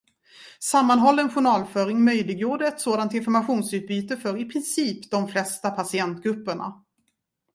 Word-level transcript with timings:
Sammanhållen 0.59 1.29
journalföring 1.29 2.03
möjliggjorde 2.03 2.67
ett 2.67 2.79
sådant 2.81 3.13
informationsutbyte 3.13 4.17
för 4.17 4.37
i 4.37 4.45
princip 4.45 5.11
de 5.11 5.27
flesta 5.27 5.71
patientgrupperna. 5.71 6.83